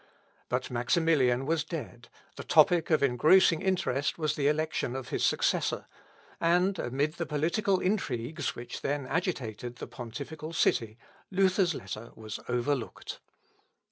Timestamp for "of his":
4.95-5.23